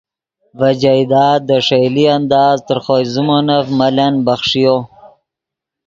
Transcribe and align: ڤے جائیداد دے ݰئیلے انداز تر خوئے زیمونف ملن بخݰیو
ڤے 0.57 0.71
جائیداد 0.81 1.39
دے 1.47 1.57
ݰئیلے 1.65 2.05
انداز 2.17 2.57
تر 2.67 2.77
خوئے 2.83 3.05
زیمونف 3.13 3.65
ملن 3.79 4.13
بخݰیو 4.25 4.75